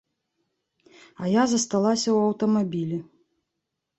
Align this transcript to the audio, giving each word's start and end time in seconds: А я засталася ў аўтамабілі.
А 1.23 1.29
я 1.33 1.43
засталася 1.51 2.03
ў 2.13 2.17
аўтамабілі. 2.31 2.99